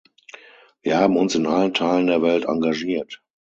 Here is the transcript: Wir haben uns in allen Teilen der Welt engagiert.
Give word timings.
Wir 0.81 0.97
haben 0.97 1.15
uns 1.15 1.35
in 1.35 1.45
allen 1.45 1.75
Teilen 1.75 2.07
der 2.07 2.23
Welt 2.23 2.45
engagiert. 2.45 3.21